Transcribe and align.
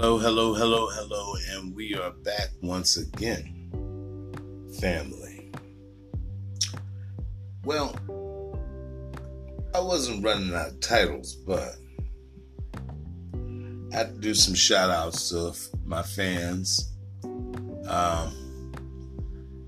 Hello, 0.00 0.16
hello, 0.16 0.54
hello, 0.54 0.88
hello, 0.88 1.34
and 1.50 1.76
we 1.76 1.94
are 1.94 2.12
back 2.24 2.48
once 2.62 2.96
again, 2.96 3.68
family. 4.80 5.52
Well, 7.66 7.94
I 9.74 9.80
wasn't 9.80 10.24
running 10.24 10.54
out 10.54 10.68
of 10.68 10.80
titles, 10.80 11.34
but 11.34 11.76
I 13.34 13.94
had 13.94 14.14
to 14.14 14.20
do 14.20 14.32
some 14.32 14.54
shout 14.54 14.88
outs 14.88 15.28
to 15.28 15.52
my 15.84 16.00
fans. 16.02 16.94
Um, 17.86 18.72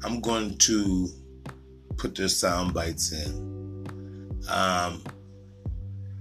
I'm 0.02 0.23
going 0.23 0.56
to 0.56 1.10
put 1.98 2.14
their 2.14 2.28
sound 2.28 2.73
bites 2.73 3.12
in. 3.12 4.41
Um, 4.48 5.05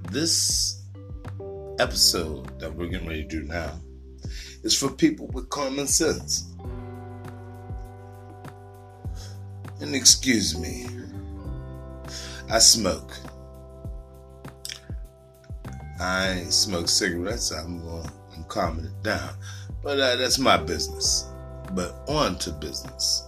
this 0.09 0.83
episode 1.79 2.59
that 2.59 2.75
we're 2.75 2.87
getting 2.87 3.07
ready 3.07 3.23
to 3.23 3.29
do 3.29 3.43
now 3.43 3.79
is 4.63 4.77
for 4.77 4.89
people 4.89 5.27
with 5.27 5.49
common 5.49 5.87
sense. 5.87 6.51
And 9.79 9.95
excuse 9.95 10.57
me, 10.57 10.87
I 12.49 12.59
smoke. 12.59 13.17
I 15.99 16.45
smoke 16.49 16.87
cigarettes. 16.87 17.51
I'm 17.51 17.81
going, 17.81 18.09
I'm 18.35 18.43
calming 18.45 18.85
it 18.85 19.03
down, 19.03 19.33
but 19.83 19.99
uh, 19.99 20.15
that's 20.17 20.37
my 20.37 20.57
business. 20.57 21.27
But 21.73 22.03
on 22.07 22.37
to 22.39 22.51
business. 22.51 23.27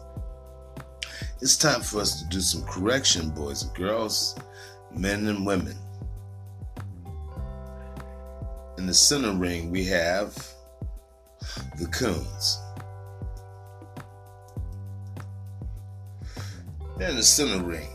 It's 1.42 1.58
time 1.58 1.82
for 1.82 2.00
us 2.00 2.22
to 2.22 2.30
do 2.30 2.40
some 2.40 2.64
correction, 2.64 3.30
boys 3.32 3.64
and 3.64 3.74
girls, 3.76 4.36
men 4.92 5.28
and 5.28 5.46
women. 5.46 5.76
In 8.78 8.86
the 8.86 8.94
center 8.94 9.34
ring, 9.34 9.72
we 9.72 9.86
have 9.86 10.53
the 11.78 11.88
Coons. 11.88 12.60
They're 16.98 17.14
the 17.14 17.24
center 17.24 17.64
ring. 17.64 17.90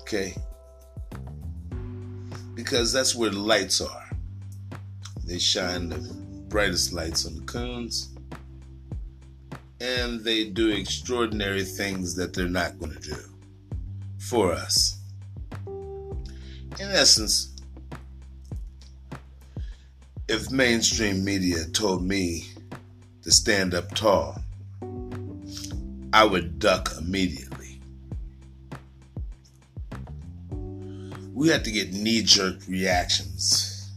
Okay? 0.00 0.34
Because 2.54 2.92
that's 2.92 3.14
where 3.14 3.30
the 3.30 3.38
lights 3.38 3.80
are. 3.80 4.10
They 5.24 5.38
shine 5.38 5.90
the 5.90 5.98
brightest 6.48 6.92
lights 6.92 7.26
on 7.26 7.36
the 7.36 7.42
Coons. 7.42 8.08
And 9.80 10.20
they 10.24 10.48
do 10.48 10.70
extraordinary 10.70 11.64
things 11.64 12.16
that 12.16 12.32
they're 12.32 12.48
not 12.48 12.78
going 12.78 12.92
to 12.92 13.00
do 13.00 13.16
for 14.18 14.52
us. 14.52 14.98
In 15.66 16.88
essence, 16.90 17.54
if 20.28 20.50
mainstream 20.50 21.24
media 21.24 21.64
told 21.72 22.02
me 22.04 22.46
to 23.22 23.30
stand 23.30 23.72
up 23.72 23.94
tall, 23.94 24.38
I 26.12 26.24
would 26.24 26.58
duck 26.58 26.92
immediately. 26.98 27.80
We 31.32 31.48
have 31.48 31.62
to 31.62 31.70
get 31.70 31.94
knee 31.94 32.22
jerk 32.22 32.56
reactions 32.68 33.90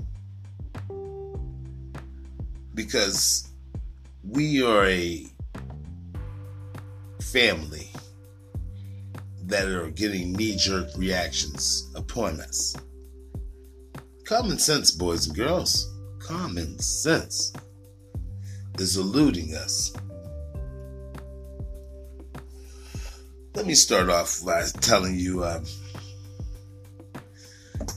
because 2.76 3.50
we 4.24 4.64
are 4.64 4.86
a 4.86 5.26
family 7.22 7.90
that 9.48 9.68
are 9.68 9.90
getting 9.90 10.32
knee 10.32 10.56
jerk 10.56 10.88
reactions 10.96 11.92
upon 11.96 12.40
us. 12.40 12.78
Common 14.26 14.60
sense, 14.60 14.92
boys 14.92 15.28
and 15.28 15.36
girls 15.36 15.91
common 16.28 16.78
sense 16.80 17.54
is 18.78 18.98
eluding 18.98 19.54
us. 19.56 19.94
Let 23.56 23.66
me 23.66 23.76
start 23.76 24.10
off 24.10 24.44
by 24.46 24.64
telling 24.80 25.20
you 25.20 25.44
um, 25.44 25.66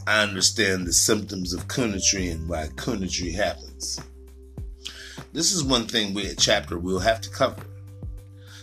I 0.06 0.22
understand 0.22 0.87
the 0.87 0.93
symptoms 0.93 1.53
of 1.53 1.69
coonetry 1.69 2.32
and 2.32 2.49
why 2.49 2.69
coonetry 2.75 3.34
happens. 3.34 4.00
This 5.32 5.53
is 5.53 5.62
one 5.62 5.87
thing 5.87 6.12
we 6.12 6.28
at 6.28 6.38
chapter 6.38 6.78
we'll 6.78 6.99
have 6.99 7.20
to 7.22 7.31
cover. 7.31 7.62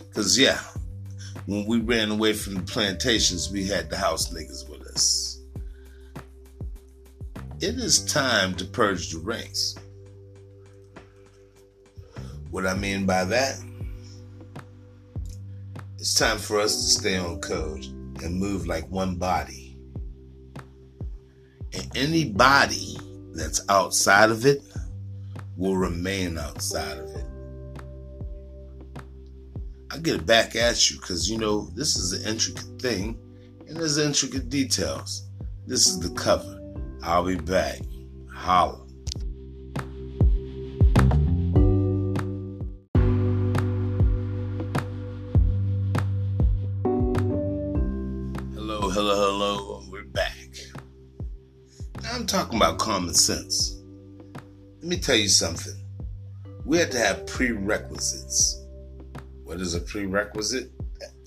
Because, 0.08 0.38
yeah, 0.38 0.60
when 1.46 1.66
we 1.66 1.80
ran 1.80 2.10
away 2.10 2.34
from 2.34 2.54
the 2.54 2.62
plantations, 2.62 3.50
we 3.50 3.66
had 3.66 3.88
the 3.88 3.96
house 3.96 4.32
niggas 4.32 4.68
with 4.68 4.82
us 4.88 5.31
it 7.62 7.76
is 7.76 8.04
time 8.04 8.56
to 8.56 8.64
purge 8.64 9.10
the 9.10 9.20
ranks. 9.20 9.76
What 12.50 12.66
I 12.66 12.74
mean 12.74 13.06
by 13.06 13.24
that, 13.24 13.62
it's 15.96 16.14
time 16.14 16.38
for 16.38 16.58
us 16.58 16.74
to 16.74 17.00
stay 17.00 17.16
on 17.16 17.40
code 17.40 17.84
and 18.24 18.34
move 18.34 18.66
like 18.66 18.90
one 18.90 19.14
body. 19.14 19.78
And 21.72 21.88
any 21.96 22.32
body 22.32 22.98
that's 23.32 23.62
outside 23.68 24.30
of 24.30 24.44
it 24.44 24.60
will 25.56 25.76
remain 25.76 26.38
outside 26.38 26.98
of 26.98 27.10
it. 27.10 27.26
I 29.92 29.98
get 29.98 30.26
back 30.26 30.56
at 30.56 30.90
you 30.90 30.98
because 30.98 31.30
you 31.30 31.38
know 31.38 31.70
this 31.76 31.94
is 31.94 32.12
an 32.12 32.28
intricate 32.28 32.82
thing 32.82 33.16
and 33.68 33.76
there's 33.76 33.98
intricate 33.98 34.48
details. 34.48 35.28
This 35.64 35.86
is 35.86 36.00
the 36.00 36.10
cover. 36.16 36.58
I'll 37.04 37.24
be 37.24 37.34
back. 37.34 37.80
Holla. 38.32 38.78
Hello, 48.54 48.88
hello, 48.88 49.16
hello. 49.16 49.82
We're 49.90 50.04
back. 50.04 50.36
Now 52.04 52.12
I'm 52.14 52.26
talking 52.26 52.56
about 52.56 52.78
common 52.78 53.14
sense. 53.14 53.82
Let 54.80 54.84
me 54.84 54.96
tell 54.96 55.16
you 55.16 55.28
something. 55.28 55.74
We 56.64 56.78
have 56.78 56.90
to 56.90 56.98
have 56.98 57.26
prerequisites. 57.26 58.64
What 59.42 59.60
is 59.60 59.74
a 59.74 59.80
prerequisite? 59.80 60.70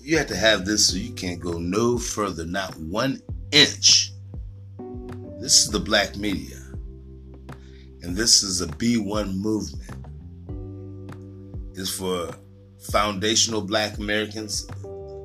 You 0.00 0.16
have 0.16 0.28
to 0.28 0.36
have 0.36 0.64
this 0.64 0.88
so 0.88 0.96
you 0.96 1.12
can't 1.12 1.38
go 1.38 1.58
no 1.58 1.98
further, 1.98 2.46
not 2.46 2.74
one 2.78 3.20
inch 3.52 4.05
this 5.46 5.60
is 5.60 5.70
the 5.70 5.78
black 5.78 6.16
media. 6.16 6.56
And 8.02 8.16
this 8.16 8.42
is 8.42 8.62
a 8.62 8.66
B1 8.66 9.36
movement. 9.36 10.04
It's 11.74 11.88
for 11.88 12.34
foundational 12.90 13.60
black 13.60 13.96
Americans, 13.98 14.66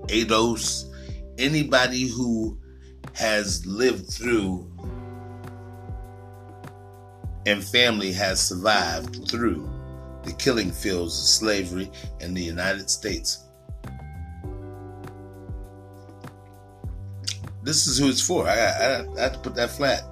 ADOS, 0.09 0.93
anybody 1.39 2.07
who 2.07 2.55
has 3.13 3.65
lived 3.65 4.11
through 4.11 4.71
and 7.47 7.63
family 7.63 8.11
has 8.11 8.39
survived 8.39 9.27
through 9.27 9.67
the 10.23 10.33
killing 10.33 10.71
fields 10.71 11.19
of 11.19 11.25
slavery 11.25 11.89
in 12.19 12.35
the 12.35 12.43
United 12.43 12.91
States. 12.91 13.45
This 17.63 17.87
is 17.87 17.97
who 17.97 18.07
it's 18.07 18.21
for. 18.21 18.47
I, 18.47 18.53
I, 18.53 19.05
I 19.17 19.21
have 19.21 19.33
to 19.33 19.39
put 19.39 19.55
that 19.55 19.71
flat. 19.71 20.03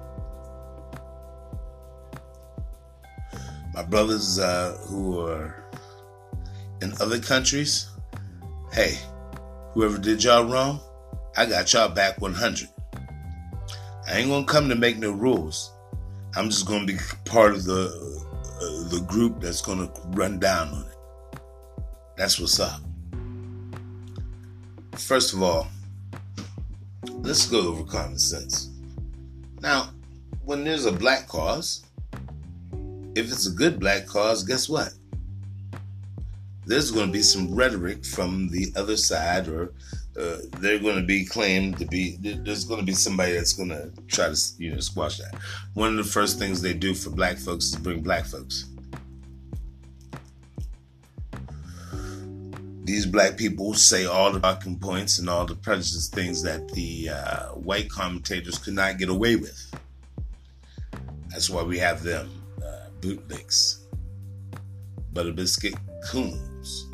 My 3.80 3.86
brothers 3.86 4.38
uh, 4.38 4.76
who 4.88 5.26
are 5.26 5.64
in 6.82 6.92
other 7.00 7.18
countries, 7.18 7.88
hey, 8.74 8.98
whoever 9.72 9.96
did 9.96 10.22
y'all 10.22 10.44
wrong, 10.44 10.78
I 11.34 11.46
got 11.46 11.72
y'all 11.72 11.88
back 11.88 12.20
100. 12.20 12.68
I 14.06 14.18
ain't 14.18 14.28
gonna 14.28 14.44
come 14.44 14.68
to 14.68 14.74
make 14.74 14.98
no 14.98 15.12
rules. 15.12 15.72
I'm 16.36 16.50
just 16.50 16.68
gonna 16.68 16.84
be 16.84 16.98
part 17.24 17.54
of 17.54 17.64
the 17.64 17.86
uh, 17.86 18.88
the 18.90 19.02
group 19.08 19.40
that's 19.40 19.62
gonna 19.62 19.90
run 20.08 20.38
down 20.38 20.68
on 20.68 20.82
it. 20.82 21.40
That's 22.18 22.38
what's 22.38 22.60
up. 22.60 22.82
First 24.94 25.32
of 25.32 25.42
all, 25.42 25.68
let's 27.20 27.46
go 27.46 27.68
over 27.68 27.84
common 27.84 28.18
sense. 28.18 28.68
Now, 29.62 29.88
when 30.44 30.64
there's 30.64 30.84
a 30.84 30.92
black 30.92 31.28
cause, 31.28 31.86
if 33.14 33.26
it's 33.30 33.46
a 33.46 33.52
good 33.52 33.80
black 33.80 34.06
cause, 34.06 34.44
guess 34.44 34.68
what? 34.68 34.92
There's 36.66 36.90
going 36.90 37.06
to 37.06 37.12
be 37.12 37.22
some 37.22 37.54
rhetoric 37.54 38.04
from 38.04 38.48
the 38.48 38.72
other 38.76 38.96
side, 38.96 39.48
or 39.48 39.72
uh, 40.18 40.36
they're 40.58 40.78
going 40.78 40.96
to 40.96 41.02
be 41.02 41.24
claimed 41.24 41.78
to 41.78 41.86
be. 41.86 42.16
There's 42.20 42.64
going 42.64 42.80
to 42.80 42.86
be 42.86 42.92
somebody 42.92 43.32
that's 43.32 43.54
going 43.54 43.70
to 43.70 43.90
try 44.06 44.28
to, 44.28 44.38
you 44.58 44.72
know, 44.72 44.80
squash 44.80 45.18
that. 45.18 45.34
One 45.74 45.98
of 45.98 46.04
the 46.04 46.10
first 46.10 46.38
things 46.38 46.62
they 46.62 46.74
do 46.74 46.94
for 46.94 47.10
black 47.10 47.38
folks 47.38 47.66
is 47.66 47.76
bring 47.76 48.02
black 48.02 48.26
folks. 48.26 48.66
These 52.84 53.06
black 53.06 53.36
people 53.36 53.74
say 53.74 54.06
all 54.06 54.32
the 54.32 54.40
talking 54.40 54.78
points 54.78 55.18
and 55.18 55.28
all 55.28 55.46
the 55.46 55.54
prejudice 55.54 56.08
things 56.08 56.42
that 56.42 56.68
the 56.72 57.10
uh, 57.10 57.46
white 57.50 57.88
commentators 57.88 58.58
could 58.58 58.74
not 58.74 58.98
get 58.98 59.08
away 59.08 59.36
with. 59.36 59.74
That's 61.28 61.48
why 61.48 61.62
we 61.62 61.78
have 61.78 62.02
them 62.02 62.39
bootlicks, 63.00 63.84
butter 65.12 65.32
biscuit 65.32 65.74
coons. 66.10 66.90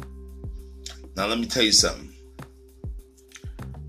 Now 1.17 1.26
let 1.26 1.38
me 1.38 1.47
tell 1.47 1.62
you 1.62 1.73
something. 1.73 2.12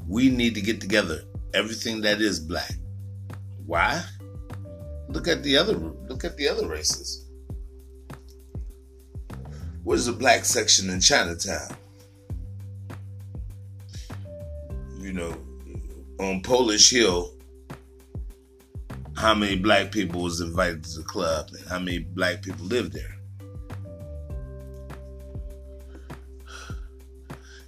We 0.07 0.29
need 0.29 0.55
to 0.55 0.61
get 0.61 0.79
together 0.79 1.23
everything 1.53 2.01
that 2.01 2.21
is 2.21 2.39
black. 2.39 2.71
Why? 3.65 4.03
Look 5.09 5.27
at 5.27 5.43
the 5.43 5.57
other 5.57 5.73
look 5.73 6.23
at 6.23 6.37
the 6.37 6.47
other 6.47 6.67
races. 6.67 7.25
Where's 9.83 10.05
the 10.05 10.13
black 10.13 10.43
section 10.43 10.89
in 10.89 10.99
Chinatown? 10.99 11.75
You 14.99 15.13
know, 15.13 15.37
on 16.19 16.41
Polish 16.41 16.91
Hill, 16.91 17.36
how 19.17 19.33
many 19.33 19.55
black 19.55 19.91
people 19.91 20.21
was 20.21 20.41
invited 20.41 20.83
to 20.83 20.99
the 20.99 21.03
club 21.03 21.49
and 21.51 21.67
how 21.67 21.79
many 21.79 21.99
black 21.99 22.43
people 22.43 22.65
lived 22.67 22.93
there? 22.93 23.15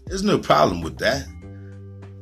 There's 0.06 0.24
no 0.24 0.38
problem 0.38 0.82
with 0.82 1.00
that. 1.00 1.26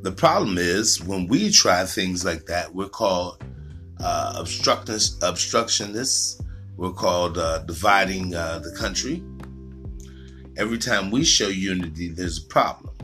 The 0.03 0.13
problem 0.13 0.57
is 0.57 1.03
when 1.03 1.27
we 1.27 1.51
try 1.51 1.85
things 1.85 2.23
like 2.23 2.45
that, 2.45 2.73
we're 2.73 2.87
called 2.87 3.43
uh, 3.99 4.35
obstructionists, 4.37 5.21
obstructionists. 5.21 6.41
We're 6.77 6.91
called 6.91 7.37
uh, 7.37 7.59
dividing 7.59 8.33
uh, 8.33 8.59
the 8.59 8.71
country. 8.77 9.23
Every 10.55 10.77
time 10.77 11.11
we 11.11 11.25
show 11.25 11.49
unity, 11.49 12.09
there's 12.09 12.37
a 12.37 12.47
problem. 12.47 12.96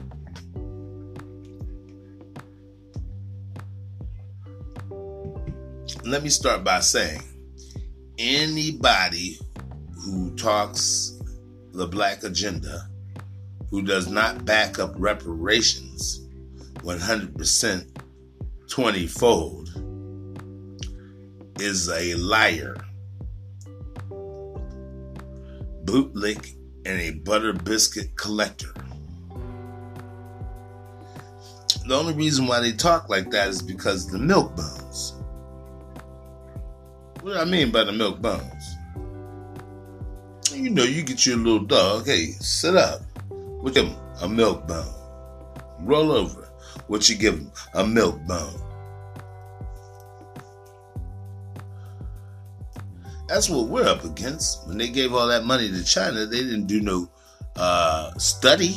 Let 6.06 6.22
me 6.22 6.28
start 6.28 6.66
by 6.66 6.82
saying 6.82 7.22
anybody 8.20 9.40
who 10.04 10.36
talks 10.36 11.18
the 11.72 11.88
black 11.88 12.24
agenda, 12.24 12.90
who 13.70 13.82
does 13.82 14.10
not 14.10 14.44
back 14.44 14.80
up 14.80 14.94
reparations 14.98 16.28
100% 16.80 17.88
20 18.68 19.08
fold, 19.08 19.70
is 21.62 21.90
a 21.90 22.16
liar. 22.16 22.76
Bootlick 25.86 26.54
and 26.86 27.00
a 27.00 27.12
butter 27.12 27.54
biscuit 27.54 28.14
collector. 28.18 28.74
The 31.88 31.96
only 31.96 32.14
reason 32.14 32.46
why 32.46 32.60
they 32.60 32.74
talk 32.74 33.08
like 33.08 33.32
that 33.32 33.48
is 33.48 33.62
because 33.62 34.08
the 34.08 34.20
milk 34.20 34.54
bones. 34.58 34.82
What 37.24 37.38
I 37.38 37.46
mean 37.46 37.72
by 37.72 37.86
the 37.86 37.94
milk 37.94 38.22
bones? 38.22 38.75
You 40.52 40.70
know, 40.70 40.84
you 40.84 41.04
get 41.04 41.25
your 41.25 41.38
little 41.38 41.64
dog, 41.64 42.06
hey, 42.06 42.31
sit 42.42 42.75
up. 42.75 43.00
What 43.62 43.78
him? 43.78 43.96
A 44.22 44.28
milk 44.28 44.68
bone. 44.68 44.94
Roll 45.80 46.12
over. 46.12 46.50
What 46.88 47.08
you 47.08 47.16
give 47.16 47.36
him? 47.36 47.50
A 47.75 47.88
milk 47.88 48.20
bone. 48.28 48.60
That's 53.30 53.50
what 53.50 53.69
we're 53.69 53.88
up 53.88 54.04
against. 54.04 54.68
When 54.68 54.78
they 54.78 54.90
gave 54.90 55.14
all 55.14 55.28
that 55.28 55.46
money 55.46 55.72
to 55.72 55.81
China, 55.86 56.26
they 56.26 56.42
didn't 56.42 56.68
do 56.68 56.81
no 56.81 57.10
uh, 57.56 58.12
study. 58.18 58.76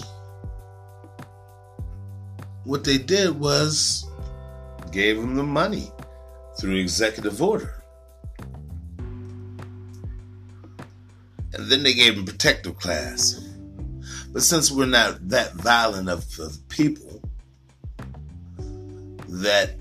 What 2.62 2.84
they 2.84 2.98
did 2.98 3.40
was 3.40 4.08
gave 4.92 5.16
them 5.16 5.34
the 5.34 5.42
money 5.42 5.90
through 6.60 6.76
executive 6.76 7.42
order. 7.42 7.75
And 11.56 11.70
then 11.70 11.82
they 11.82 11.94
gave 11.94 12.16
them 12.16 12.24
protective 12.24 12.78
class. 12.78 13.40
But 14.32 14.42
since 14.42 14.70
we're 14.70 14.86
not 14.86 15.28
that 15.28 15.54
violent 15.54 16.08
of, 16.08 16.24
of 16.38 16.56
people, 16.68 17.22
that 19.28 19.76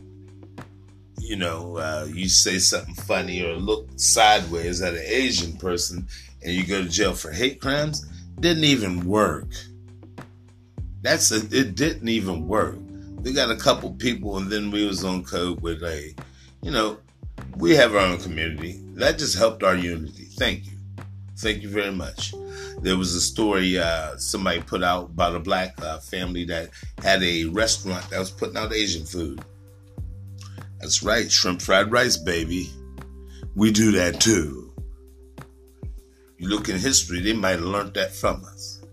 you 1.25 1.36
know, 1.36 1.77
uh, 1.77 2.07
you 2.12 2.30
say 2.30 2.60
something 2.60 2.94
funny 2.94 3.42
or 3.42 3.56
look 3.56 3.88
sideways 3.95 4.81
at 4.81 4.94
an 4.94 5.04
Asian 5.04 5.54
person 5.57 6.07
and 6.44 6.54
you 6.54 6.66
go 6.66 6.83
to 6.83 6.89
jail 6.89 7.13
for 7.13 7.31
hate 7.31 7.60
crimes, 7.60 8.06
didn't 8.39 8.63
even 8.63 9.06
work. 9.06 9.48
That's 11.01 11.31
a, 11.31 11.38
it 11.38 11.75
didn't 11.75 12.07
even 12.07 12.48
work. 12.48 12.77
We 13.22 13.33
got 13.33 13.50
a 13.50 13.56
couple 13.56 13.92
people 13.94 14.38
and 14.38 14.51
then 14.51 14.69
we 14.69 14.86
was 14.86 15.04
on 15.04 15.24
code 15.24 15.62
with 15.62 15.81
a, 15.83 16.13
you 16.62 16.72
know, 16.72 16.98
we 17.57 17.75
have 17.75 17.95
our 17.95 18.01
own 18.01 18.19
community. 18.19 18.80
That 18.94 19.18
just 19.18 19.38
helped 19.38 19.63
our 19.63 19.75
unity. 19.75 20.25
Thank 20.25 20.68
you. 20.68 20.75
Thank 21.38 21.64
you 21.64 21.70
very 21.70 21.92
much. 21.92 22.34
There 22.82 22.98
was 22.98 23.14
a 23.14 23.22
story 23.22 23.78
uh, 23.78 24.16
somebody 24.18 24.62
put 24.62 24.84
out 24.84 25.10
about 25.10 25.36
a 25.36 25.40
black 25.40 25.80
uh, 25.82 26.00
family 26.00 26.46
that 26.46 26.70
had 27.04 27.22
a 27.24 27.46
restaurant 27.46 28.10
that 28.10 28.20
was 28.20 28.32
putting 28.32 28.58
out 28.58 28.74
Asian 28.74 29.06
food 29.06 29.44
that's 30.86 31.02
right, 31.02 31.32
shrimp 31.32 31.64
fried 31.64 31.92
rice, 31.92 32.16
baby. 32.16 32.70
We 33.56 33.72
do 33.72 33.92
that 33.94 34.22
too. 34.22 34.72
You 36.38 36.48
look 36.48 36.70
in 36.70 36.78
history, 36.78 37.22
they 37.22 37.34
might 37.34 37.52
have 37.54 37.62
learned 37.62 37.96
that 37.96 38.14
from 38.14 38.44
us. 38.46 38.84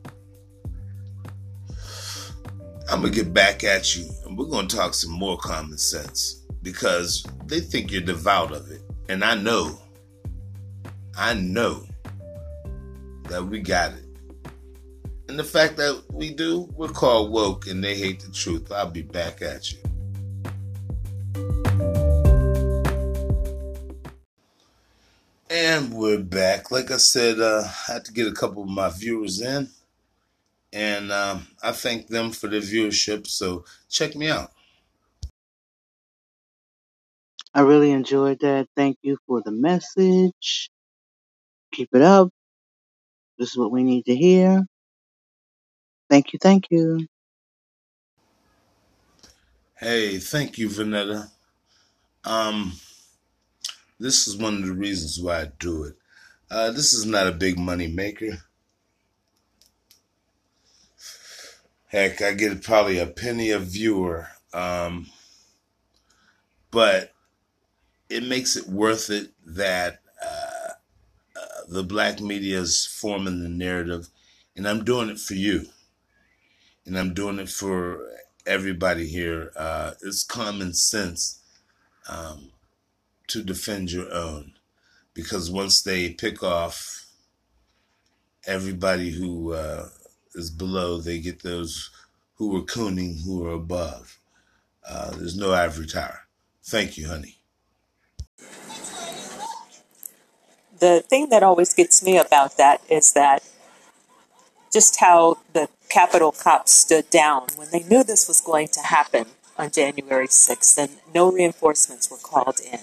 I'm 2.91 3.03
going 3.03 3.13
to 3.13 3.25
get 3.25 3.35
back 3.35 3.63
at 3.63 3.95
you 3.95 4.09
and 4.25 4.39
we're 4.39 4.47
going 4.47 4.69
to 4.69 4.77
talk 4.77 4.95
some 4.95 5.11
more 5.13 5.37
common 5.37 5.77
sense 5.77 6.47
because 6.63 7.27
they 7.45 7.61
think 7.61 7.91
you're 7.91 8.01
devout 8.01 8.53
of 8.53 8.71
it. 8.71 8.81
And 9.11 9.23
I 9.23 9.35
know, 9.35 9.79
I 11.15 11.35
know 11.35 11.85
that 13.33 13.47
we 13.47 13.61
got 13.61 13.93
it. 13.95 14.05
And 15.29 15.39
the 15.39 15.45
fact 15.45 15.79
that 15.79 16.03
we 16.13 16.35
do, 16.35 16.69
we're 16.77 16.89
called 16.89 17.33
woke 17.33 17.67
and 17.67 17.83
they 17.83 17.95
hate 17.95 18.21
the 18.21 18.31
truth. 18.31 18.71
I'll 18.71 18.91
be 18.91 19.01
back 19.01 19.41
at 19.41 19.73
you. 19.73 19.79
And 25.49 25.95
we're 25.95 26.19
back. 26.19 26.71
Like 26.71 26.91
I 26.91 26.99
said, 26.99 27.41
uh, 27.41 27.63
I 27.65 27.93
had 27.93 28.05
to 28.05 28.13
get 28.13 28.27
a 28.27 28.33
couple 28.33 28.63
of 28.63 28.69
my 28.69 28.91
viewers 28.91 29.41
in, 29.41 29.69
and 30.73 31.11
um, 31.11 31.47
I 31.63 31.73
thank 31.73 32.09
them 32.09 32.31
for 32.33 32.49
their 32.49 32.61
viewership. 32.61 33.27
So 33.27 33.65
check 33.89 34.15
me 34.15 34.29
out. 34.29 34.53
I 37.55 37.63
really 37.63 37.93
enjoyed 37.93 38.41
that. 38.41 38.69
Thank 38.77 38.99
you 39.03 39.19
for 39.27 39.43
the 39.43 39.53
message. 39.53 40.71
Keep 41.73 41.91
it 41.95 42.03
up. 42.03 42.31
This 43.43 43.51
is 43.51 43.59
what 43.59 43.73
we 43.73 43.83
need 43.83 44.05
to 44.05 44.15
hear. 44.15 44.65
Thank 46.09 46.33
you. 46.33 46.39
Thank 46.41 46.67
you. 46.71 47.09
Hey, 49.77 50.19
thank 50.19 50.59
you, 50.59 50.69
Vanetta. 50.69 51.29
Um, 52.23 52.75
this 53.99 54.29
is 54.29 54.37
one 54.37 54.59
of 54.59 54.67
the 54.67 54.73
reasons 54.73 55.21
why 55.21 55.41
I 55.41 55.47
do 55.59 55.83
it. 55.83 55.97
Uh, 56.53 56.71
this 56.71 56.93
is 56.93 57.05
not 57.05 57.27
a 57.27 57.33
big 57.33 57.59
money 57.59 57.89
maker. 57.89 58.45
Heck, 61.89 62.23
I 62.23 62.35
get 62.35 62.63
probably 62.63 63.01
a 63.01 63.09
penny 63.09 63.51
a 63.51 63.59
viewer. 63.59 64.29
Um, 64.55 65.11
but 66.71 67.13
it 68.09 68.23
makes 68.23 68.55
it 68.55 68.69
worth 68.69 69.11
it 69.11 69.33
that 69.45 70.02
the 71.69 71.83
black 71.83 72.21
media 72.21 72.61
is 72.61 72.87
forming 72.87 73.43
the 73.43 73.49
narrative, 73.49 74.09
and 74.57 74.67
I'm 74.67 74.85
doing 74.85 75.09
it 75.09 75.19
for 75.19 75.35
you, 75.35 75.67
and 76.87 76.99
I'm 76.99 77.15
doing 77.15 77.39
it 77.39 77.49
for 77.49 78.01
everybody 78.47 79.07
here. 79.07 79.53
Uh, 79.57 79.93
it's 80.03 80.25
common 80.25 80.75
sense. 80.75 81.41
Um, 82.09 82.53
to 83.33 83.43
defend 83.43 83.91
your 83.91 84.13
own. 84.13 84.53
Because 85.15 85.51
once 85.51 85.83
they 85.83 86.11
pick 86.11 86.43
off 86.43 87.07
everybody 88.47 89.11
who 89.11 89.55
uh, 89.55 89.89
is 90.35 90.51
below, 90.51 90.99
they 90.99 91.19
get 91.19 91.43
those 91.43 91.91
who 92.35 92.57
are 92.57 92.63
cooning 92.63 93.23
who 93.25 93.47
are 93.47 93.55
above. 93.55 94.19
Uh, 94.87 95.13
there's 95.13 95.37
no 95.37 95.53
ivory 95.53 95.87
tower. 95.87 96.21
Thank 96.63 96.99
you, 96.99 97.09
honey. 97.09 97.39
The 100.83 101.01
thing 101.01 101.29
that 101.29 101.45
always 101.45 101.73
gets 101.73 102.03
me 102.03 102.19
about 102.19 102.57
that 102.57 102.81
is 102.91 103.13
that 103.13 103.45
just 104.73 104.99
how 104.99 105.39
the 105.53 105.69
Capitol 105.89 106.33
cops 106.33 106.73
stood 106.73 107.09
down 107.09 107.47
when 107.55 107.69
they 107.71 107.85
knew 107.85 108.03
this 108.03 108.27
was 108.27 108.41
going 108.41 108.67
to 108.73 108.81
happen 108.81 109.27
on 109.57 109.71
January 109.71 110.27
6th 110.27 110.77
and 110.77 110.91
no 111.15 111.31
reinforcements 111.31 112.11
were 112.11 112.17
called 112.17 112.59
in 112.59 112.81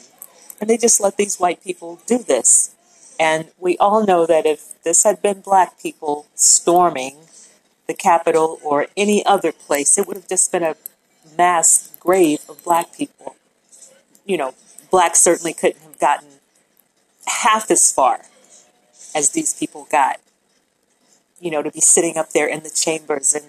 and 0.61 0.69
they 0.69 0.77
just 0.77 1.01
let 1.01 1.17
these 1.17 1.41
white 1.41 1.61
people 1.61 1.99
do 2.07 2.19
this. 2.19 2.73
And 3.19 3.49
we 3.59 3.77
all 3.79 4.05
know 4.05 4.25
that 4.25 4.45
if 4.45 4.81
this 4.83 5.03
had 5.03 5.21
been 5.21 5.41
black 5.41 5.77
people 5.77 6.27
storming 6.35 7.17
the 7.85 7.93
Capitol 7.93 8.59
or 8.63 8.87
any 8.95 9.25
other 9.25 9.51
place, 9.51 9.97
it 9.97 10.07
would 10.07 10.15
have 10.15 10.29
just 10.29 10.53
been 10.53 10.63
a 10.63 10.77
mass 11.37 11.91
grave 11.99 12.45
of 12.47 12.63
black 12.63 12.95
people. 12.95 13.35
You 14.25 14.37
know, 14.37 14.53
blacks 14.89 15.19
certainly 15.19 15.51
couldn't 15.51 15.81
have 15.81 15.99
gotten 15.99 16.38
half 17.27 17.69
as 17.71 17.91
far 17.91 18.21
as 19.15 19.31
these 19.31 19.53
people 19.53 19.87
got. 19.91 20.19
You 21.39 21.51
know, 21.51 21.63
to 21.63 21.71
be 21.71 21.79
sitting 21.79 22.17
up 22.17 22.31
there 22.31 22.47
in 22.47 22.63
the 22.63 22.69
chambers 22.69 23.33
in 23.33 23.43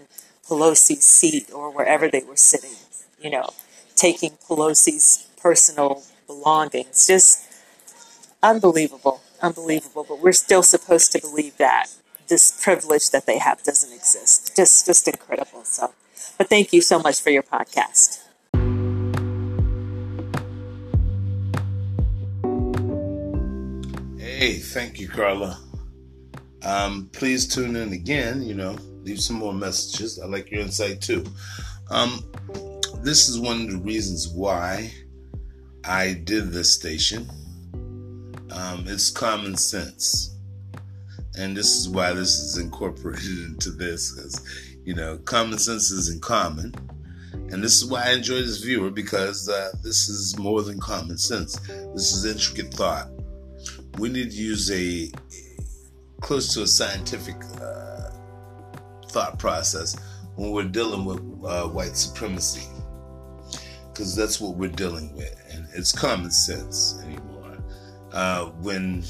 Pelosi's 0.47 1.03
seat 1.03 1.51
or 1.53 1.73
wherever 1.73 2.09
they 2.09 2.23
were 2.23 2.37
sitting, 2.37 2.77
you 3.21 3.31
know, 3.31 3.51
taking 3.97 4.33
Pelosi's 4.49 5.29
personal 5.41 6.03
belongings. 6.27 7.07
Just 7.07 7.49
unbelievable, 8.43 9.21
unbelievable. 9.43 10.07
But 10.09 10.21
we're 10.21 10.33
still 10.33 10.63
supposed 10.63 11.13
to 11.13 11.21
believe 11.21 11.57
that 11.57 11.87
this 12.29 12.63
privilege 12.63 13.11
that 13.11 13.27
they 13.27 13.39
have 13.39 13.63
doesn't 13.63 13.93
exist. 13.93 14.57
Just, 14.57 14.87
just 14.87 15.09
incredible. 15.09 15.65
So, 15.65 15.93
but 16.39 16.49
thank 16.49 16.73
you 16.73 16.81
so 16.81 16.99
much 16.99 17.21
for 17.21 17.31
your 17.31 17.43
podcast. 17.43 18.21
Hey, 24.41 24.55
thank 24.55 24.99
you, 24.99 25.07
Carla. 25.07 25.61
Um, 26.63 27.11
please 27.13 27.47
tune 27.47 27.77
in 27.77 27.93
again. 27.93 28.41
You 28.41 28.55
know, 28.55 28.75
leave 29.03 29.21
some 29.21 29.37
more 29.37 29.53
messages. 29.53 30.19
I 30.19 30.25
like 30.25 30.51
your 30.51 30.63
insight 30.63 31.03
too. 31.03 31.27
Um, 31.91 32.25
this 33.03 33.29
is 33.29 33.39
one 33.39 33.61
of 33.61 33.71
the 33.71 33.77
reasons 33.77 34.29
why 34.29 34.95
I 35.85 36.15
did 36.25 36.53
this 36.53 36.73
station. 36.73 37.29
Um, 38.51 38.87
it's 38.87 39.11
common 39.11 39.59
sense. 39.59 40.39
And 41.37 41.55
this 41.55 41.77
is 41.77 41.91
why 41.91 42.15
this 42.15 42.39
is 42.39 42.57
incorporated 42.57 43.39
into 43.47 43.71
this, 43.71 44.11
because, 44.11 44.73
you 44.87 44.95
know, 44.95 45.19
common 45.19 45.59
sense 45.59 45.91
is 45.91 46.09
in 46.09 46.19
common. 46.19 46.75
And 47.35 47.63
this 47.63 47.83
is 47.83 47.85
why 47.85 48.05
I 48.07 48.13
enjoy 48.13 48.37
this 48.37 48.65
viewer, 48.65 48.91
because 48.91 49.51
uh, 49.51 49.73
this 49.83 50.09
is 50.09 50.39
more 50.39 50.63
than 50.63 50.81
common 50.81 51.19
sense. 51.19 51.59
This 51.93 52.15
is 52.15 52.25
intricate 52.25 52.73
thought. 52.73 53.11
We 53.99 54.09
need 54.09 54.31
to 54.31 54.37
use 54.37 54.71
a 54.71 55.11
close 56.21 56.55
to 56.55 56.63
a 56.63 56.67
scientific 56.67 57.37
uh, 57.61 58.11
thought 59.09 59.39
process 59.39 59.97
when 60.37 60.53
we're 60.53 60.65
dealing 60.65 61.05
with 61.05 61.19
uh, 61.45 61.67
white 61.69 61.97
supremacy 61.97 62.69
because 64.01 64.17
that's 64.17 64.41
what 64.41 64.57
we're 64.57 64.71
dealing 64.71 65.15
with, 65.15 65.39
and 65.53 65.67
it's 65.75 65.93
common 65.93 66.31
sense 66.31 66.99
anymore. 67.05 67.59
Uh, 68.13 68.47
when 68.63 69.05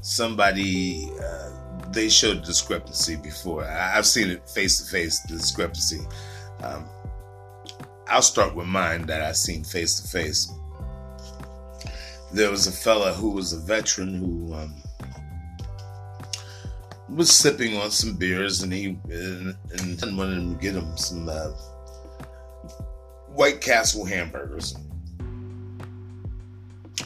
somebody 0.00 1.08
uh, 1.22 1.52
they 1.92 2.08
showed 2.08 2.42
discrepancy 2.42 3.16
before, 3.16 3.64
I, 3.64 3.92
have 3.92 4.06
seen 4.06 4.28
it 4.28 4.48
face 4.48 4.80
to 4.80 4.90
face 4.90 5.20
discrepancy. 5.28 6.00
Um, 6.62 6.86
I'll 8.08 8.22
start 8.22 8.54
with 8.54 8.66
mine 8.66 9.06
that 9.06 9.22
I've 9.22 9.36
seen 9.36 9.62
face 9.62 10.00
to 10.00 10.08
face. 10.08 10.52
There 12.36 12.50
was 12.50 12.66
a 12.66 12.70
fella 12.70 13.14
who 13.14 13.30
was 13.30 13.54
a 13.54 13.58
veteran 13.58 14.12
who 14.12 14.52
um, 14.52 14.74
was 17.08 17.32
sipping 17.32 17.78
on 17.78 17.90
some 17.90 18.14
beers, 18.14 18.62
and 18.62 18.70
he 18.70 18.98
and, 19.08 19.56
and 19.72 20.18
wanted 20.18 20.40
to 20.40 20.58
get 20.60 20.74
him 20.74 20.98
some. 20.98 21.30
Uh, 21.30 21.52
White 23.28 23.62
Castle 23.62 24.04
hamburgers 24.04 24.76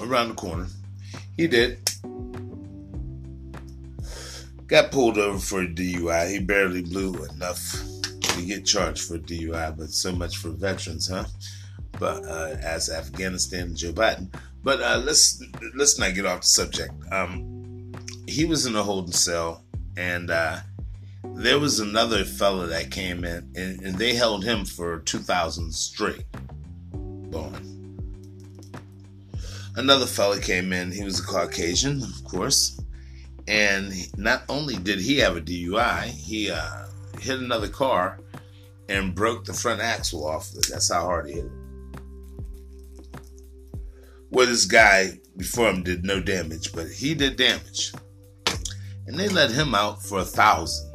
around 0.00 0.30
the 0.30 0.34
corner. 0.34 0.66
He 1.36 1.46
did. 1.46 1.78
Got 4.66 4.90
pulled 4.90 5.16
over 5.16 5.38
for 5.38 5.62
a 5.62 5.68
DUI. 5.68 6.28
He 6.28 6.40
barely 6.40 6.82
blew 6.82 7.24
enough 7.26 7.80
to 8.02 8.42
get 8.44 8.66
charged 8.66 9.04
for 9.04 9.16
DUI, 9.16 9.78
but 9.78 9.90
so 9.90 10.10
much 10.10 10.38
for 10.38 10.48
veterans, 10.48 11.06
huh? 11.06 11.26
But 12.00 12.24
uh, 12.24 12.56
as 12.64 12.90
Afghanistan 12.90 13.76
Joe 13.76 13.92
Biden. 13.92 14.28
But 14.62 14.82
uh, 14.82 15.02
let's 15.04 15.42
let's 15.74 15.98
not 15.98 16.14
get 16.14 16.26
off 16.26 16.42
the 16.42 16.46
subject. 16.46 16.92
Um, 17.10 17.92
he 18.26 18.44
was 18.44 18.66
in 18.66 18.76
a 18.76 18.82
holding 18.82 19.12
cell, 19.12 19.64
and 19.96 20.30
uh, 20.30 20.58
there 21.24 21.58
was 21.58 21.80
another 21.80 22.24
fella 22.24 22.66
that 22.66 22.90
came 22.90 23.24
in 23.24 23.50
and, 23.56 23.80
and 23.80 23.98
they 23.98 24.14
held 24.14 24.44
him 24.44 24.64
for 24.64 25.00
2000 25.00 25.72
straight. 25.72 26.24
Bond 26.92 27.66
another 29.76 30.06
fella 30.06 30.38
came 30.40 30.72
in. 30.72 30.90
He 30.90 31.04
was 31.04 31.20
a 31.20 31.24
caucasian 31.24 32.02
of 32.02 32.24
course. 32.24 32.80
And 33.48 33.92
not 34.16 34.42
only 34.48 34.76
did 34.76 35.00
he 35.00 35.18
have 35.18 35.36
a 35.36 35.40
dui 35.40 36.04
he 36.04 36.50
uh, 36.50 36.86
hit 37.20 37.38
another 37.38 37.68
car 37.68 38.20
and 38.88 39.14
broke 39.14 39.44
the 39.44 39.52
front 39.52 39.80
axle 39.80 40.26
off 40.26 40.50
that's 40.68 40.92
how 40.92 41.02
hard 41.02 41.28
he 41.28 41.34
hit 41.34 41.44
it 41.46 41.59
well 44.30 44.46
this 44.46 44.64
guy 44.64 45.18
before 45.36 45.70
him 45.70 45.82
did 45.82 46.04
no 46.04 46.20
damage 46.20 46.72
but 46.72 46.88
he 46.88 47.14
did 47.14 47.36
damage 47.36 47.92
and 49.06 49.18
they 49.18 49.28
let 49.28 49.50
him 49.50 49.74
out 49.74 50.02
for 50.02 50.20
a 50.20 50.24
thousand 50.24 50.90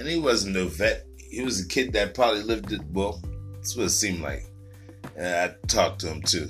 and 0.00 0.08
he 0.08 0.18
wasn't 0.18 0.54
no 0.54 0.66
vet. 0.66 1.04
He 1.18 1.42
was 1.42 1.60
a 1.60 1.68
kid 1.68 1.92
that 1.92 2.14
probably 2.14 2.42
lived 2.42 2.72
it. 2.72 2.80
Well, 2.90 3.22
that's 3.52 3.76
what 3.76 3.84
it 3.84 3.90
seemed 3.90 4.22
like. 4.22 4.46
And 5.14 5.26
I 5.26 5.54
talked 5.66 6.00
to 6.00 6.08
him 6.08 6.22
too. 6.22 6.48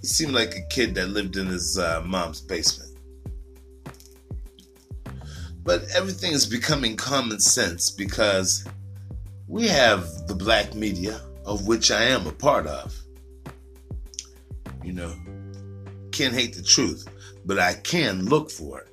He 0.00 0.08
seemed 0.08 0.32
like 0.32 0.56
a 0.56 0.66
kid 0.68 0.96
that 0.96 1.10
lived 1.10 1.36
in 1.36 1.46
his 1.46 1.78
uh, 1.78 2.02
mom's 2.04 2.40
basement. 2.40 2.98
But 5.62 5.84
everything 5.94 6.32
is 6.32 6.44
becoming 6.44 6.96
common 6.96 7.38
sense 7.38 7.88
because 7.88 8.66
we 9.46 9.68
have 9.68 10.08
the 10.26 10.34
black 10.34 10.74
media, 10.74 11.20
of 11.46 11.68
which 11.68 11.92
I 11.92 12.02
am 12.02 12.26
a 12.26 12.32
part 12.32 12.66
of. 12.66 12.92
You 14.92 14.98
know, 14.98 15.16
can't 16.10 16.34
hate 16.34 16.54
the 16.54 16.62
truth, 16.62 17.08
but 17.46 17.58
I 17.58 17.72
can 17.72 18.26
look 18.26 18.50
for 18.50 18.80
it. 18.80 18.88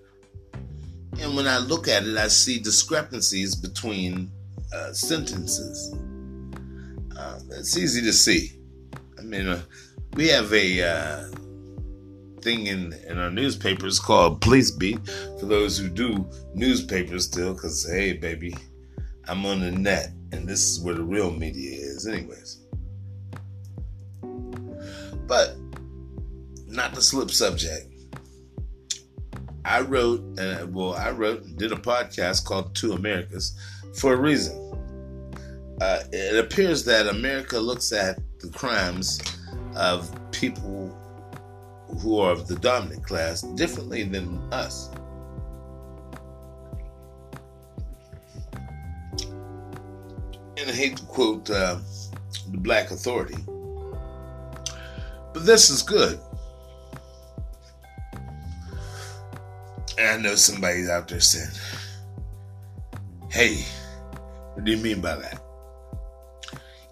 And 1.20 1.36
when 1.36 1.46
I 1.46 1.58
look 1.58 1.90
at 1.90 2.04
it, 2.04 2.16
I 2.16 2.30
see 2.30 2.58
discrepancies 2.58 3.54
between 3.54 4.32
uh, 4.74 4.94
sentences. 4.94 5.94
Uh, 7.18 7.40
it's 7.50 7.78
easy 7.78 8.02
to 8.04 8.14
see. 8.14 8.62
I 9.18 9.24
mean, 9.24 9.48
uh, 9.48 9.62
we 10.14 10.30
have 10.30 10.54
a 10.54 10.82
uh, 10.82 11.28
thing 12.40 12.68
in, 12.68 12.94
in 13.06 13.18
our 13.18 13.30
newspapers 13.30 14.00
called 14.00 14.40
Police 14.40 14.72
Beat 14.72 15.06
for 15.38 15.48
those 15.48 15.78
who 15.78 15.90
do 15.90 16.26
newspapers 16.54 17.26
still, 17.26 17.56
because, 17.56 17.86
hey, 17.92 18.14
baby, 18.14 18.56
I'm 19.28 19.46
on 19.46 19.60
the 19.60 19.72
net, 19.72 20.14
and 20.32 20.48
this 20.48 20.62
is 20.62 20.80
where 20.80 20.96
the 20.96 21.04
real 21.04 21.32
media 21.32 21.72
is, 21.74 22.08
anyways. 22.08 22.62
But, 25.28 25.58
not 26.80 26.96
the 26.96 27.02
slip 27.02 27.30
subject. 27.30 27.88
I 29.66 29.82
wrote, 29.82 30.22
and 30.40 30.74
well, 30.74 30.94
I 30.94 31.12
wrote 31.12 31.44
and 31.44 31.58
did 31.58 31.74
a 31.74 31.76
podcast 31.76 32.46
called 32.46 32.74
Two 32.74 32.94
Americas 32.94 33.54
for 33.96 34.14
a 34.14 34.18
reason. 34.18 34.56
Uh, 35.82 36.04
it 36.14 36.38
appears 36.38 36.86
that 36.86 37.08
America 37.08 37.60
looks 37.60 37.92
at 37.92 38.20
the 38.40 38.50
crimes 38.52 39.20
of 39.76 40.10
people 40.32 40.98
who 42.02 42.18
are 42.20 42.32
of 42.32 42.48
the 42.48 42.56
dominant 42.56 43.04
class 43.04 43.42
differently 43.42 44.04
than 44.04 44.40
us. 44.54 44.90
And 50.56 50.70
I 50.70 50.72
hate 50.72 50.96
to 50.96 51.04
quote 51.04 51.50
uh, 51.50 51.80
the 52.52 52.58
Black 52.58 52.92
Authority, 52.92 53.44
but 55.34 55.46
this 55.46 55.70
is 55.70 55.82
good 55.82 56.22
I 60.10 60.18
know 60.18 60.34
somebody's 60.34 60.90
out 60.90 61.08
there 61.08 61.20
saying, 61.20 61.52
hey, 63.30 63.64
what 64.54 64.66
do 64.66 64.72
you 64.72 64.78
mean 64.78 65.02
by 65.02 65.16
that? 65.16 65.40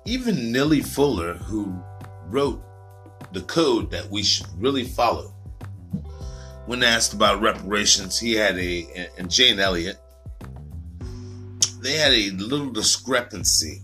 Even 0.06 0.52
Neely 0.52 0.82
Fuller, 0.82 1.34
who 1.34 1.82
wrote 2.28 2.64
the 3.34 3.42
code 3.42 3.90
that 3.90 4.08
we 4.12 4.22
should 4.22 4.46
really 4.58 4.84
follow, 4.84 5.34
when 6.68 6.84
asked 6.84 7.14
about 7.14 7.42
reparations, 7.42 8.20
he 8.20 8.34
had 8.34 8.56
a, 8.60 9.10
and 9.18 9.32
Jane 9.32 9.60
Elliott, 9.60 9.98
they 11.82 11.94
had 11.94 12.12
a 12.12 12.30
little 12.32 12.70
discrepancy. 12.70 13.82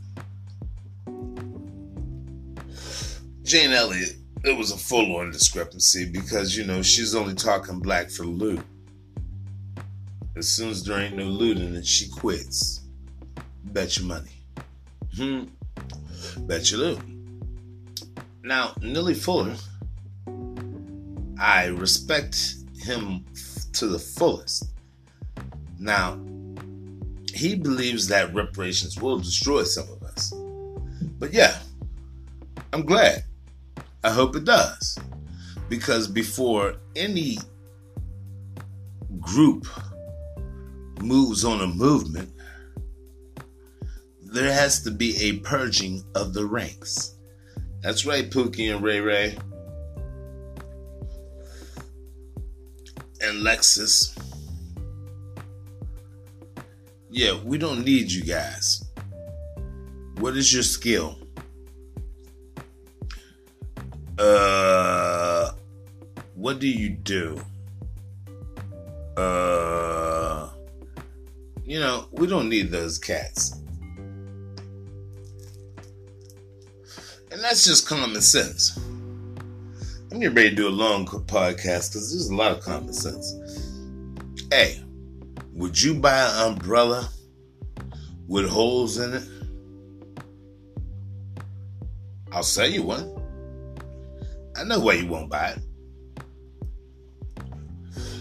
Jane 3.41 3.71
Elliott, 3.71 4.15
it 4.43 4.55
was 4.55 4.71
a 4.71 4.77
full 4.77 5.15
on 5.17 5.31
discrepancy 5.31 6.05
because, 6.05 6.55
you 6.55 6.65
know, 6.65 6.83
she's 6.83 7.15
only 7.15 7.33
talking 7.33 7.79
black 7.79 8.11
for 8.11 8.25
loot. 8.25 8.63
As 10.35 10.49
soon 10.49 10.69
as 10.69 10.83
there 10.83 10.99
ain't 10.99 11.15
no 11.15 11.25
looting, 11.25 11.73
then 11.73 11.83
she 11.83 12.09
quits. 12.09 12.81
Bet 13.65 13.97
your 13.97 14.07
money. 14.07 14.31
Hmm. 15.15 15.43
Bet 16.47 16.71
you 16.71 16.77
loot. 16.77 16.99
Now, 18.43 18.73
Neely 18.81 19.13
Fuller, 19.13 19.55
I 21.39 21.67
respect 21.67 22.55
him 22.77 23.25
to 23.73 23.87
the 23.87 23.99
fullest. 23.99 24.71
Now, 25.79 26.19
he 27.33 27.55
believes 27.55 28.07
that 28.07 28.33
reparations 28.33 28.99
will 28.99 29.19
destroy 29.19 29.63
some 29.63 29.87
of 29.89 30.03
us. 30.03 30.33
But 31.19 31.33
yeah, 31.33 31.59
I'm 32.71 32.85
glad. 32.85 33.23
I 34.03 34.11
hope 34.11 34.35
it 34.35 34.45
does. 34.45 34.97
Because 35.69 36.07
before 36.07 36.75
any 36.95 37.37
group 39.19 39.67
moves 41.03 41.45
on 41.45 41.62
a 41.62 41.67
movement, 41.67 42.31
there 44.22 44.51
has 44.51 44.81
to 44.83 44.91
be 44.91 45.15
a 45.17 45.39
purging 45.39 46.03
of 46.15 46.33
the 46.33 46.45
ranks. 46.45 47.17
That's 47.81 48.05
right, 48.05 48.29
Pookie 48.29 48.74
and 48.74 48.83
Ray 48.83 49.00
Ray. 49.01 49.38
And 53.22 53.45
Lexus. 53.45 54.17
Yeah, 57.10 57.38
we 57.43 57.57
don't 57.57 57.86
need 57.86 58.12
you 58.12 58.24
guys. 58.24 58.83
What 60.17 60.36
is 60.36 60.51
your 60.51 60.63
skill? 60.63 61.19
Uh, 64.17 65.51
what 66.36 66.60
do 66.60 66.67
you 66.67 66.89
do? 66.89 67.39
Uh, 69.17 69.82
you 71.65 71.79
know, 71.79 72.08
we 72.12 72.27
don't 72.27 72.50
need 72.50 72.72
those 72.72 72.98
cats. 72.98 73.60
And 77.32 77.41
that's 77.41 77.65
just 77.65 77.88
common 77.88 78.22
sense. 78.22 78.77
I'm 80.12 80.20
getting 80.20 80.36
ready 80.36 80.50
to 80.51 80.55
do 80.55 80.67
a 80.67 80.70
long 80.70 81.05
podcast 81.08 81.91
because 81.91 82.12
there's 82.12 82.29
a 82.29 82.36
lot 82.36 82.51
of 82.51 82.63
common 82.63 82.93
sense. 82.93 83.36
Hey, 84.51 84.84
would 85.53 85.82
you 85.82 85.96
buy 85.96 86.15
an 86.15 86.53
umbrella 86.53 87.10
with 88.27 88.48
holes 88.48 89.00
in 89.00 89.13
it? 89.15 89.24
I'll 92.32 92.43
sell 92.43 92.70
you 92.70 92.84
one. 92.84 93.10
I 94.55 94.63
know 94.63 94.79
why 94.79 94.93
you 94.93 95.08
won't 95.08 95.29
buy 95.29 95.55
it. 95.55 95.60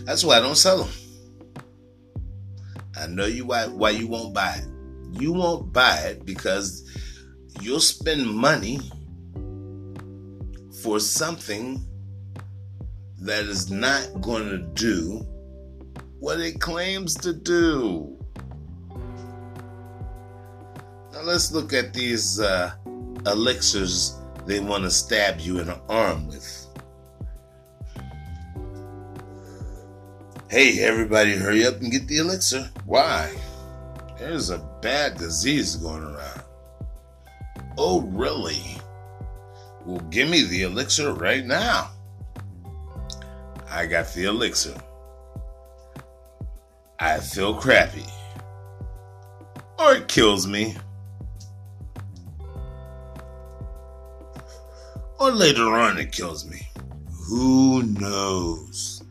That's 0.05 0.25
why 0.25 0.39
I 0.39 0.41
don't 0.41 0.57
sell 0.57 0.85
them. 0.85 1.02
Know 3.13 3.27
you 3.27 3.45
why 3.45 3.67
why 3.67 3.91
you 3.91 4.07
won't 4.07 4.35
buy 4.35 4.55
it. 4.57 4.69
You 5.21 5.33
won't 5.33 5.73
buy 5.73 5.97
it 5.99 6.25
because 6.25 6.89
you'll 7.61 7.81
spend 7.81 8.27
money 8.27 8.81
for 10.83 10.99
something 10.99 11.85
that 13.21 13.45
is 13.45 13.71
not 13.71 14.21
going 14.21 14.49
to 14.49 14.59
do 14.59 15.27
what 16.19 16.41
it 16.41 16.61
claims 16.61 17.15
to 17.17 17.35
do. 17.35 18.19
Now 21.13 21.21
let's 21.23 21.53
look 21.53 21.73
at 21.73 21.93
these 21.93 22.41
uh, 22.41 22.73
elixirs 23.27 24.19
they 24.47 24.61
want 24.61 24.85
to 24.85 24.91
stab 24.91 25.39
you 25.39 25.59
in 25.61 25.67
the 25.67 25.79
arm 25.89 26.27
with. 26.29 26.62
Hey, 30.53 30.81
everybody, 30.81 31.35
hurry 31.35 31.65
up 31.67 31.81
and 31.81 31.91
get 31.91 32.07
the 32.07 32.19
elixir. 32.19 32.69
Why? 32.85 33.35
There's 34.19 34.51
a 34.51 34.59
bad 34.83 35.17
disease 35.17 35.77
going 35.77 36.03
around. 36.03 36.43
Oh, 37.79 38.03
really? 38.03 38.77
Well, 39.87 40.01
give 40.11 40.29
me 40.29 40.43
the 40.43 40.65
elixir 40.65 41.15
right 41.15 41.47
now. 41.47 41.93
I 43.71 43.87
got 43.87 44.13
the 44.13 44.25
elixir. 44.25 44.79
I 46.99 47.21
feel 47.21 47.55
crappy. 47.55 48.05
Or 49.79 49.95
it 49.95 50.09
kills 50.09 50.47
me. 50.47 50.77
Or 55.19 55.31
later 55.31 55.73
on 55.73 55.97
it 55.97 56.13
kills 56.13 56.47
me. 56.47 56.69
Who 57.31 57.85
knows? 57.85 59.02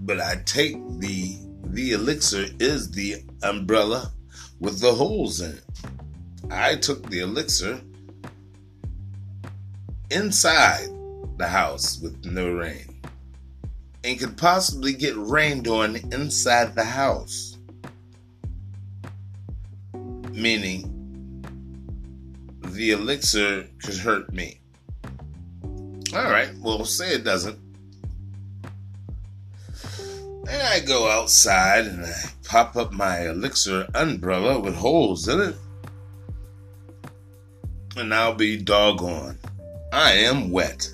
But 0.00 0.20
I 0.20 0.36
take 0.44 0.76
the 0.98 1.36
the 1.64 1.92
elixir 1.92 2.46
is 2.58 2.90
the 2.90 3.22
umbrella 3.42 4.12
with 4.58 4.80
the 4.80 4.92
holes 4.92 5.40
in 5.40 5.52
it. 5.52 5.64
I 6.50 6.74
took 6.76 7.08
the 7.08 7.20
elixir 7.20 7.80
inside 10.10 10.88
the 11.36 11.46
house 11.46 12.00
with 12.00 12.24
no 12.24 12.50
rain 12.50 13.00
and 14.02 14.18
could 14.18 14.36
possibly 14.36 14.92
get 14.92 15.14
rained 15.16 15.68
on 15.68 15.96
inside 16.12 16.74
the 16.74 16.84
house. 16.84 17.58
Meaning, 20.32 20.96
the 22.62 22.90
elixir 22.92 23.68
could 23.82 23.96
hurt 23.96 24.32
me. 24.32 24.60
Alright, 26.12 26.50
well, 26.58 26.84
say 26.84 27.14
it 27.14 27.24
doesn't. 27.24 27.58
And 30.50 30.62
I 30.62 30.80
go 30.80 31.08
outside 31.08 31.86
and 31.86 32.04
I 32.04 32.12
pop 32.44 32.74
up 32.74 32.92
my 32.92 33.28
elixir 33.28 33.86
umbrella 33.94 34.58
with 34.58 34.74
holes 34.74 35.28
in 35.28 35.40
it. 35.40 35.56
And 37.96 38.12
I'll 38.12 38.34
be 38.34 38.56
doggone. 38.56 39.38
I 39.92 40.14
am 40.14 40.50
wet. 40.50 40.90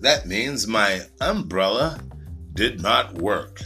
That 0.00 0.26
means 0.26 0.68
my 0.68 1.00
umbrella 1.20 2.00
did 2.54 2.80
not 2.80 3.14
work. 3.14 3.60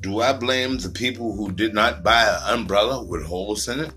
Do 0.00 0.20
I 0.20 0.34
blame 0.34 0.76
the 0.76 0.90
people 0.90 1.34
who 1.34 1.50
did 1.50 1.72
not 1.72 2.02
buy 2.02 2.24
an 2.24 2.60
umbrella 2.60 3.02
with 3.02 3.24
holes 3.24 3.68
in 3.68 3.80
it? 3.80 3.92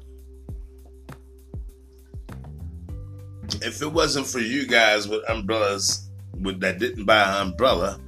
If 3.61 3.81
it 3.81 3.91
wasn't 3.91 4.27
for 4.27 4.39
you 4.39 4.65
guys 4.65 5.05
with 5.05 5.29
umbrellas 5.29 6.09
with, 6.33 6.61
that 6.61 6.79
didn't 6.79 7.03
buy 7.03 7.23
an 7.23 7.47
umbrella, 7.49 7.99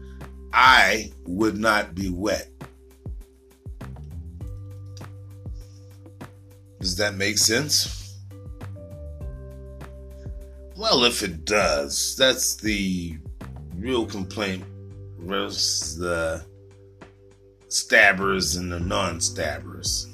I 0.60 1.12
would 1.28 1.56
not 1.56 1.94
be 1.94 2.10
wet. 2.10 2.50
Does 6.82 6.96
that 6.96 7.14
make 7.14 7.38
sense? 7.38 8.16
Well, 10.76 11.04
if 11.04 11.22
it 11.22 11.46
does, 11.46 12.16
that's 12.18 12.56
the 12.56 13.20
real 13.76 14.08
complaint 14.08 14.64
versus 15.20 15.96
the 15.96 16.44
stabbers 17.68 18.56
and 18.56 18.72
the 18.72 18.80
non 18.80 19.22
stabbers. 19.22 20.08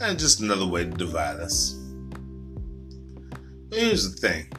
And 0.00 0.18
just 0.18 0.40
another 0.40 0.66
way 0.66 0.84
to 0.84 0.90
divide 0.90 1.36
us. 1.36 1.74
But 3.68 3.78
here's 3.78 4.10
the 4.10 4.16
thing 4.26 4.50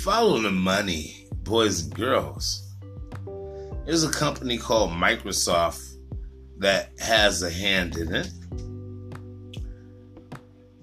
follow 0.00 0.40
the 0.40 0.50
money, 0.50 1.28
boys 1.42 1.82
and 1.82 1.94
girls. 1.94 2.74
There's 3.84 4.04
a 4.04 4.10
company 4.10 4.58
called 4.58 4.90
Microsoft 4.90 5.82
that 6.58 6.90
has 6.98 7.42
a 7.42 7.50
hand 7.50 7.96
in 7.96 8.14
it 8.14 8.28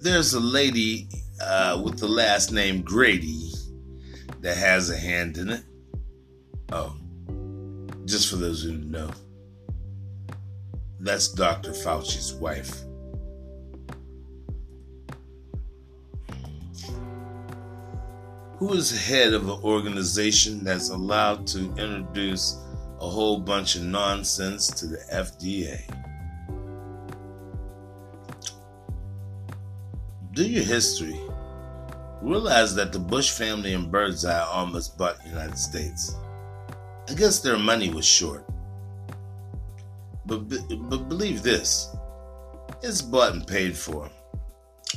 there's 0.06 0.36
a 0.36 0.40
lady 0.40 1.10
uh, 1.42 1.82
with 1.84 1.98
the 1.98 2.08
last 2.08 2.52
name 2.52 2.84
Grady 2.84 3.52
that 4.42 4.56
has 4.56 4.92
a 4.92 4.98
hand 4.98 5.38
in 5.38 5.50
it. 5.50 5.64
Oh, 6.72 6.96
just 8.06 8.30
for 8.30 8.36
those 8.36 8.62
who 8.62 8.74
know, 8.74 9.10
that's 11.00 11.30
Dr. 11.30 11.72
Fauci's 11.72 12.36
wife. 12.36 12.85
Who 18.66 18.74
is 18.74 18.90
head 18.90 19.34
of 19.36 19.44
an 19.44 19.64
organization 19.64 20.64
that's 20.64 20.90
allowed 20.90 21.46
to 21.50 21.66
introduce 21.76 22.58
a 23.00 23.08
whole 23.08 23.38
bunch 23.38 23.76
of 23.76 23.84
nonsense 23.84 24.70
to 24.80 24.88
the 24.88 24.98
FDA? 25.14 25.84
Do 30.34 30.44
your 30.50 30.64
history. 30.64 31.20
Realize 32.24 32.74
that 32.74 32.92
the 32.92 32.98
Bush 32.98 33.30
family 33.30 33.76
and 33.76 33.92
Birdseye 33.92 34.44
almost 34.44 34.98
bought 34.98 35.22
the 35.22 35.30
United 35.30 35.60
States. 35.60 36.16
I 37.08 37.14
guess 37.14 37.42
their 37.42 37.60
money 37.60 37.92
was 37.92 38.04
short. 38.04 38.48
But, 40.26 40.50
but 40.50 41.08
believe 41.08 41.44
this 41.44 41.96
it's 42.82 43.04
bought 43.04 43.34
and 43.34 43.46
paid 43.46 43.78
for. 43.78 44.10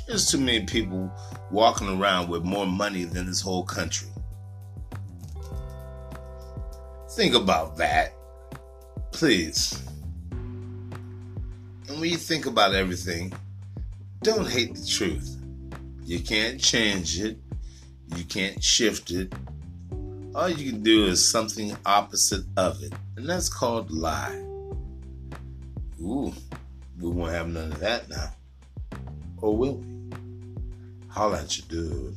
There's 0.06 0.30
too 0.30 0.38
many 0.38 0.64
people 0.64 1.12
walking 1.50 1.88
around 1.88 2.28
with 2.28 2.44
more 2.44 2.66
money 2.66 3.04
than 3.04 3.26
this 3.26 3.40
whole 3.40 3.64
country. 3.64 4.08
Think 7.10 7.34
about 7.34 7.76
that, 7.78 8.14
please. 9.12 9.82
And 10.30 12.00
when 12.00 12.10
you 12.10 12.16
think 12.16 12.46
about 12.46 12.74
everything, 12.74 13.32
don't 14.22 14.48
hate 14.48 14.74
the 14.74 14.86
truth. 14.86 15.36
You 16.04 16.20
can't 16.20 16.60
change 16.60 17.20
it, 17.20 17.38
you 18.16 18.24
can't 18.24 18.62
shift 18.62 19.10
it. 19.10 19.32
All 20.34 20.48
you 20.48 20.72
can 20.72 20.82
do 20.82 21.06
is 21.06 21.28
something 21.28 21.76
opposite 21.84 22.44
of 22.56 22.82
it, 22.82 22.92
and 23.16 23.28
that's 23.28 23.48
called 23.48 23.90
lie. 23.90 24.44
Ooh, 26.00 26.32
we 27.00 27.10
won't 27.10 27.32
have 27.32 27.48
none 27.48 27.72
of 27.72 27.80
that 27.80 28.08
now 28.08 28.30
or 29.40 29.56
will 29.56 29.76
we? 29.76 29.86
Holla 31.08 31.40
at 31.40 31.56
you, 31.56 31.64
dude. 31.68 32.14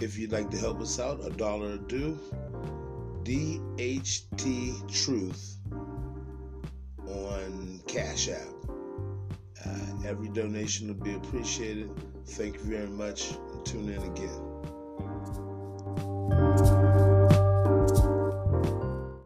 If 0.00 0.18
you'd 0.18 0.32
like 0.32 0.50
to 0.50 0.58
help 0.58 0.80
us 0.80 1.00
out, 1.00 1.24
a 1.26 1.30
dollar 1.30 1.74
or 1.74 1.78
two, 1.78 2.18
DHT 3.24 4.92
Truth 4.92 5.56
on 7.08 7.80
Cash 7.88 8.28
App. 8.28 8.48
Uh, 9.64 10.06
every 10.06 10.28
donation 10.28 10.86
will 10.88 11.04
be 11.04 11.14
appreciated. 11.14 11.90
Thank 12.26 12.54
you 12.54 12.60
very 12.60 12.86
much. 12.86 13.32
Tune 13.64 13.88
in 13.88 14.02
again. 14.02 14.55